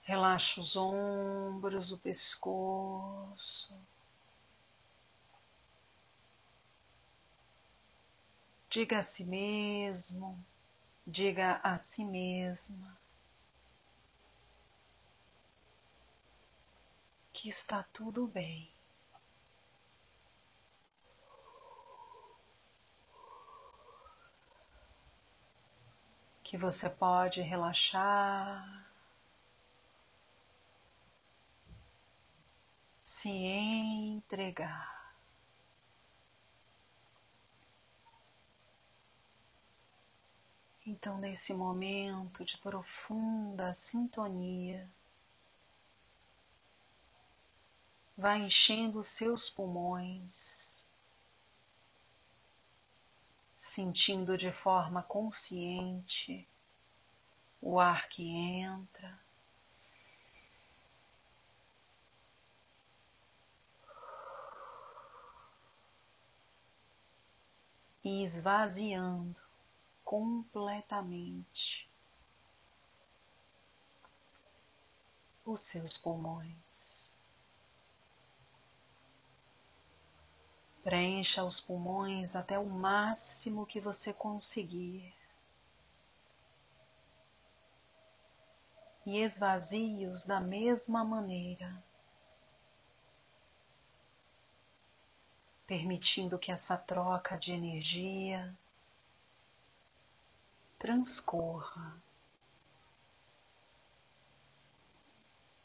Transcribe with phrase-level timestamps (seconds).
[0.06, 3.76] Relaxa os ombros, o pescoço.
[8.70, 10.38] Diga a si mesmo,
[11.04, 12.96] diga a si mesma
[17.32, 18.70] que está tudo bem.
[26.44, 28.86] Que você pode relaxar,
[33.06, 35.14] se entregar.
[40.84, 44.90] Então, nesse momento de profunda sintonia,
[48.16, 50.84] vai enchendo os seus pulmões,
[53.56, 56.44] sentindo de forma consciente
[57.62, 59.25] o ar que entra.
[68.08, 69.42] E esvaziando
[70.04, 71.90] completamente
[75.44, 77.16] os seus pulmões.
[80.84, 85.12] Preencha os pulmões até o máximo que você conseguir.
[89.04, 91.82] E esvazie-os da mesma maneira,
[95.66, 98.56] permitindo que essa troca de energia
[100.78, 102.00] transcorra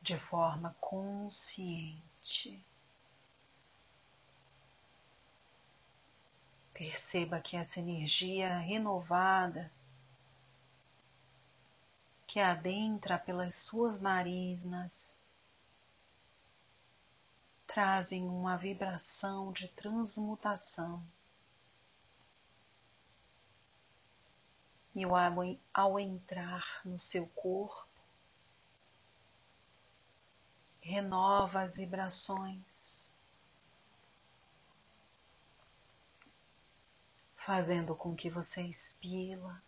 [0.02, 2.60] de forma consciente.
[6.74, 9.72] Perceba que essa energia renovada
[12.26, 15.24] que adentra pelas suas narinas
[17.74, 21.02] trazem uma vibração de transmutação
[24.94, 25.16] e ao,
[25.74, 27.88] ao entrar no seu corpo,
[30.82, 33.16] renova as vibrações,
[37.38, 39.64] fazendo com que você expila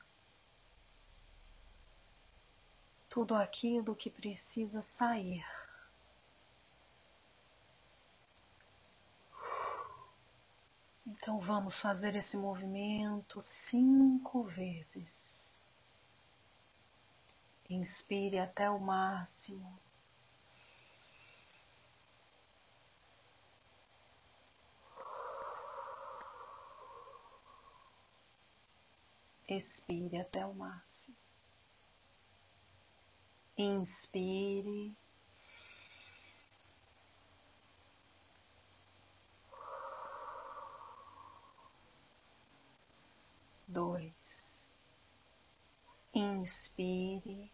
[3.10, 5.63] tudo aquilo que precisa sair.
[11.16, 15.62] Então vamos fazer esse movimento cinco vezes.
[17.70, 19.80] Inspire até o máximo.
[29.48, 31.16] Expire até o máximo.
[33.56, 34.96] Inspire.
[43.74, 44.76] Dois.
[46.16, 47.52] Inspire.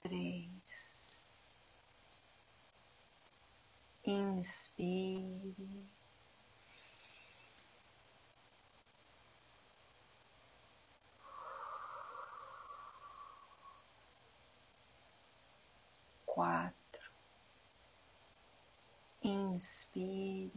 [0.00, 1.54] Três.
[4.06, 5.88] Inspire.
[16.26, 16.87] Quatro
[19.58, 20.52] inspire.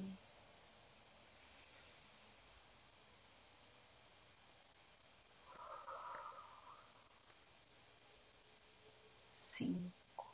[9.28, 10.28] Cinco,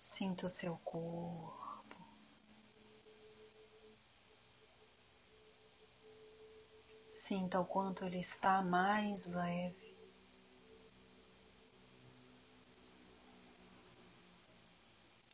[0.00, 1.96] sinta o seu corpo,
[7.10, 9.85] sinta o quanto ele está mais leve.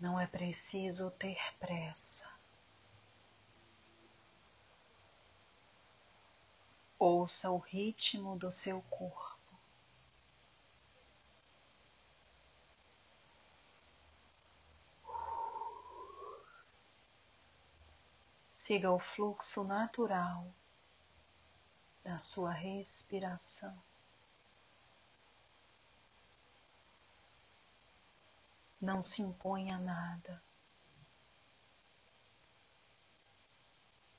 [0.02, 2.28] Não é preciso ter pressa.
[6.99, 9.38] Ouça o ritmo do seu corpo.
[18.50, 20.52] Siga o fluxo natural
[22.02, 23.81] da sua respiração.
[28.82, 30.43] Não se imponha nada.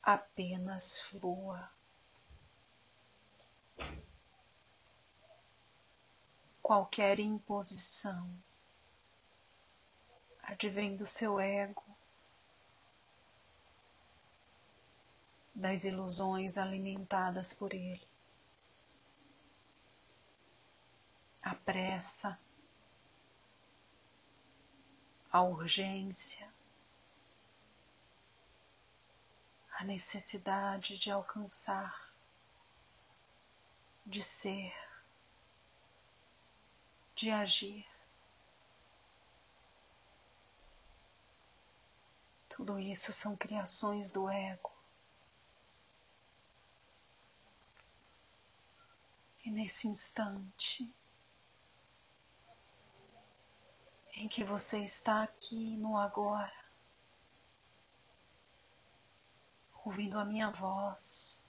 [0.02, 1.70] Apenas flua.
[6.62, 8.34] Qualquer imposição
[10.42, 11.84] advém do seu ego
[15.54, 18.08] das ilusões alimentadas por ele.
[21.44, 22.40] A pressa,
[25.34, 26.48] a urgência,
[29.72, 32.14] a necessidade de alcançar,
[34.06, 34.72] de ser,
[37.16, 37.84] de agir.
[42.48, 44.72] Tudo isso são criações do ego.
[49.44, 50.94] E nesse instante
[54.16, 56.54] em que você está aqui no agora,
[59.84, 61.46] ouvindo a minha voz,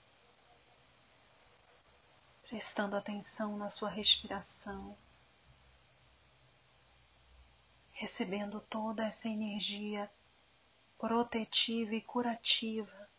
[2.43, 4.97] prestando atenção na sua respiração,
[7.91, 10.11] recebendo toda essa energia
[10.97, 13.09] protetiva e curativa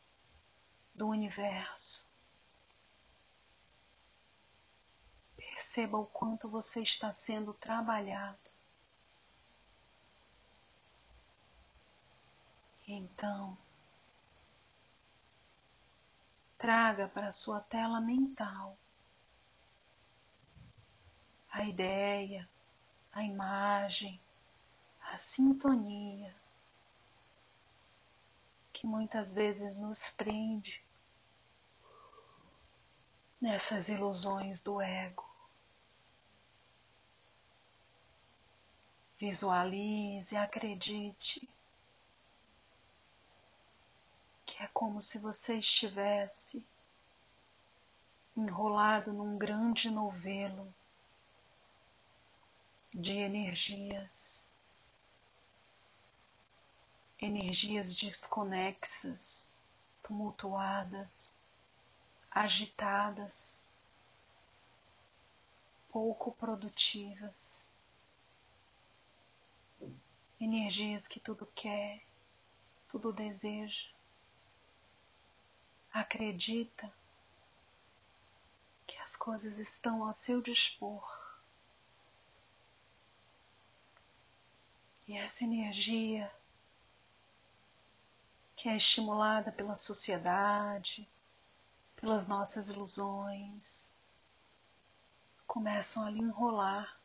[0.94, 2.10] do universo.
[5.36, 8.55] Perceba o quanto você está sendo trabalhado.
[12.86, 13.58] Então,
[16.56, 18.78] traga para sua tela mental
[21.50, 22.48] a ideia,
[23.12, 24.20] a imagem,
[25.00, 26.34] a sintonia
[28.72, 30.84] que muitas vezes nos prende
[33.40, 35.26] nessas ilusões do ego.
[39.18, 41.48] Visualize, acredite
[44.56, 46.66] que é como se você estivesse
[48.34, 50.74] enrolado num grande novelo
[52.90, 54.50] de energias,
[57.20, 59.52] energias desconexas,
[60.02, 61.38] tumultuadas,
[62.30, 63.68] agitadas,
[65.90, 67.70] pouco produtivas
[70.40, 72.02] energias que tudo quer,
[72.88, 73.95] tudo deseja.
[75.96, 76.92] Acredita
[78.86, 81.02] que as coisas estão ao seu dispor.
[85.08, 86.30] E essa energia
[88.54, 91.08] que é estimulada pela sociedade,
[91.96, 93.96] pelas nossas ilusões,
[95.46, 96.96] começam a lhe enrolar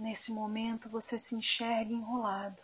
[0.00, 2.62] Nesse momento você se enxerga enrolado,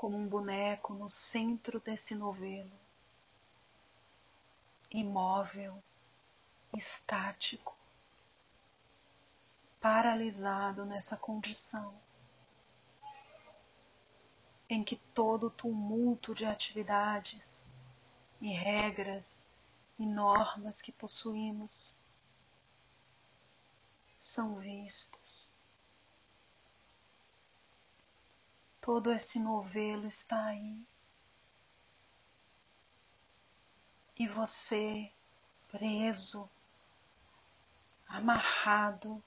[0.00, 2.72] como um boneco no centro desse novelo,
[4.90, 5.76] imóvel,
[6.74, 7.76] estático,
[9.78, 11.94] paralisado nessa condição
[14.70, 17.74] em que todo o tumulto de atividades
[18.40, 19.52] e regras
[19.98, 22.00] e normas que possuímos
[24.18, 25.54] são vistos.
[28.80, 30.86] Todo esse novelo está aí.
[34.18, 35.10] E você
[35.70, 36.48] preso,
[38.08, 39.22] amarrado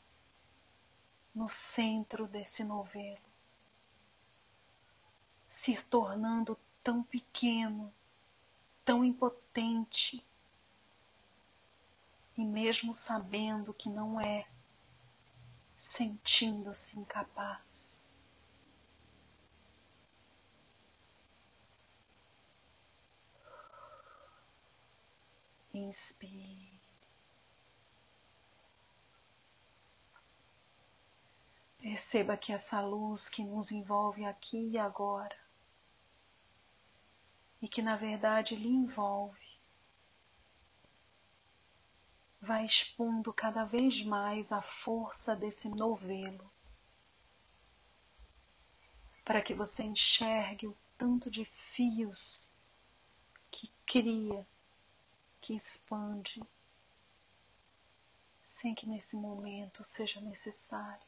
[1.34, 3.22] no centro desse novelo,
[5.48, 7.92] se tornando tão pequeno,
[8.84, 10.24] tão impotente,
[12.38, 14.48] e mesmo sabendo que não é
[15.76, 18.18] sentindo-se incapaz.
[25.74, 26.72] Inspire.
[31.80, 35.38] Perceba que essa luz que nos envolve aqui e agora,
[37.62, 39.44] e que na verdade lhe envolve,
[42.40, 46.52] vai expondo cada vez mais a força desse novelo,
[49.26, 52.50] para que você enxergue o tanto de fios
[53.50, 54.48] que cria,
[55.44, 56.42] que expande,
[58.42, 61.06] sem que nesse momento seja necessário,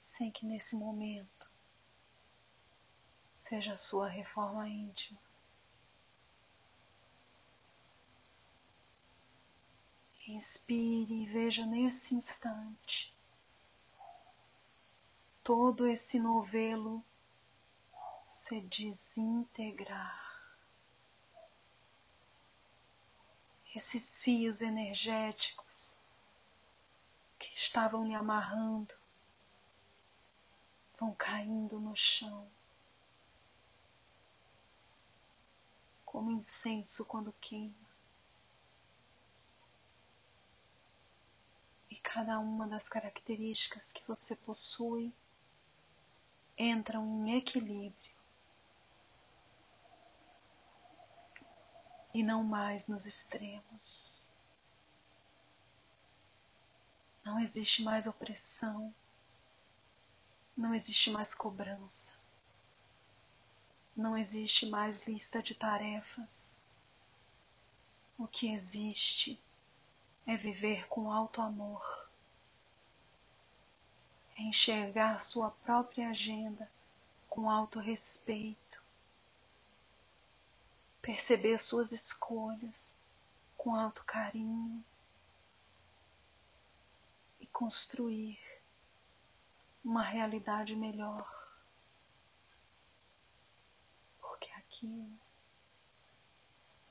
[0.00, 1.48] sem que nesse momento
[3.36, 5.20] seja a sua reforma íntima.
[10.26, 13.14] Inspire e veja nesse instante
[15.44, 17.04] todo esse novelo
[18.26, 20.31] se desintegrar.
[23.74, 25.98] Esses fios energéticos
[27.38, 28.94] que estavam me amarrando
[31.00, 32.46] vão caindo no chão.
[36.04, 37.74] Como incenso quando queima.
[41.90, 45.12] E cada uma das características que você possui
[46.58, 48.11] entram em equilíbrio
[52.14, 54.28] e não mais nos extremos.
[57.24, 58.92] Não existe mais opressão,
[60.56, 62.14] não existe mais cobrança,
[63.96, 66.60] não existe mais lista de tarefas.
[68.18, 69.40] O que existe
[70.26, 72.10] é viver com alto amor,
[74.36, 76.70] é enxergar sua própria agenda
[77.28, 78.81] com alto respeito,
[81.02, 82.96] perceber suas escolhas
[83.58, 84.82] com alto carinho
[87.40, 88.38] e construir
[89.84, 91.28] uma realidade melhor.
[94.20, 95.18] Porque é aquilo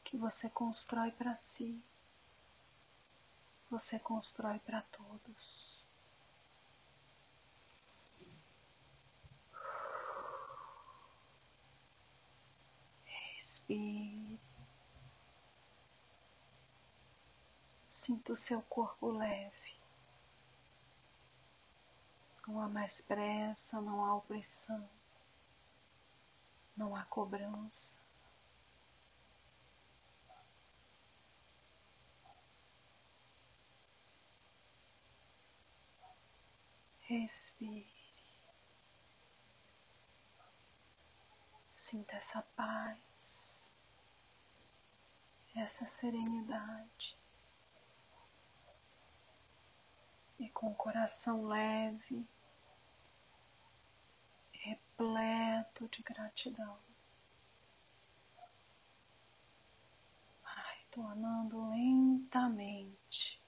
[0.04, 1.82] que você constrói para si
[3.72, 5.90] você constrói para todos.
[13.52, 14.40] Respire.
[17.86, 19.76] Sinta o seu corpo leve.
[22.48, 24.90] Não há mais pressa, não há opressão,
[26.78, 28.00] não há cobrança.
[37.02, 38.01] Respire.
[41.84, 43.76] Sinta essa paz,
[45.56, 47.18] essa serenidade.
[50.38, 52.24] E com o coração leve,
[54.52, 56.78] repleto de gratidão.
[60.44, 63.42] Vai tornando lentamente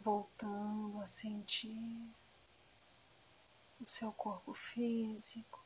[0.00, 2.16] voltando a sentir
[3.80, 5.62] o seu corpo físico,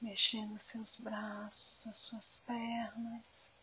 [0.00, 3.54] mexendo seus braços, as suas pernas,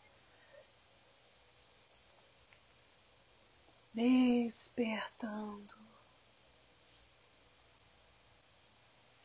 [3.94, 5.76] despertando.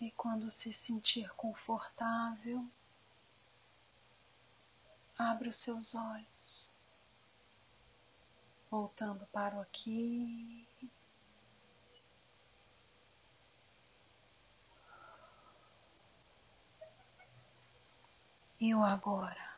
[0.00, 2.66] E quando se sentir confortável,
[5.18, 6.72] abra os seus olhos
[8.70, 10.66] voltando para o aqui.
[18.60, 19.49] E o agora.